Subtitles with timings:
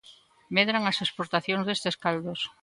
[0.55, 2.41] Medran as exportacións destes caldos.